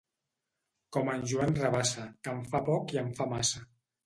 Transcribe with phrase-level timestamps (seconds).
[0.97, 3.65] Com en Joan Rabassa, que en fa poc i en fa massa.